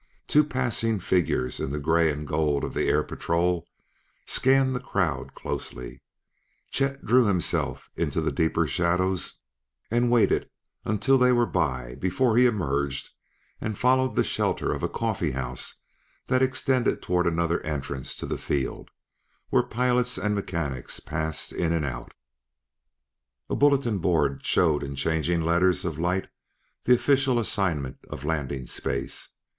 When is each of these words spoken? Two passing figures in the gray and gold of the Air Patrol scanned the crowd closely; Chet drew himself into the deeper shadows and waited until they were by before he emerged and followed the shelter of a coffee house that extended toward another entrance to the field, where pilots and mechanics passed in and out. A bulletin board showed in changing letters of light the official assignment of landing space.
Two 0.25 0.43
passing 0.43 0.99
figures 0.99 1.59
in 1.59 1.69
the 1.69 1.77
gray 1.77 2.09
and 2.11 2.25
gold 2.25 2.63
of 2.63 2.73
the 2.73 2.85
Air 2.87 3.03
Patrol 3.03 3.67
scanned 4.25 4.75
the 4.75 4.79
crowd 4.79 5.35
closely; 5.35 6.01
Chet 6.71 7.05
drew 7.05 7.25
himself 7.25 7.87
into 7.95 8.19
the 8.19 8.31
deeper 8.31 8.65
shadows 8.65 9.41
and 9.91 10.09
waited 10.09 10.49
until 10.85 11.19
they 11.19 11.31
were 11.31 11.45
by 11.45 11.93
before 11.99 12.35
he 12.35 12.47
emerged 12.47 13.11
and 13.61 13.77
followed 13.77 14.15
the 14.15 14.23
shelter 14.23 14.73
of 14.73 14.81
a 14.81 14.89
coffee 14.89 15.33
house 15.33 15.83
that 16.25 16.41
extended 16.41 16.99
toward 17.03 17.27
another 17.27 17.61
entrance 17.61 18.15
to 18.15 18.25
the 18.25 18.39
field, 18.39 18.89
where 19.49 19.61
pilots 19.61 20.17
and 20.17 20.33
mechanics 20.33 20.99
passed 20.99 21.53
in 21.53 21.71
and 21.71 21.85
out. 21.85 22.11
A 23.51 23.55
bulletin 23.55 23.99
board 23.99 24.43
showed 24.43 24.81
in 24.81 24.95
changing 24.95 25.41
letters 25.43 25.85
of 25.85 25.99
light 25.99 26.27
the 26.85 26.95
official 26.95 27.37
assignment 27.37 27.99
of 28.09 28.25
landing 28.25 28.65
space. 28.65 29.29